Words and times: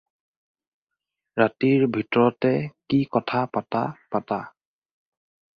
ৰাতিৰ 1.41 1.85
ভিতৰতে 1.97 2.51
কি 2.95 3.03
কথা 3.17 3.45
পাতা 3.59 3.85
পাতা। 4.17 4.43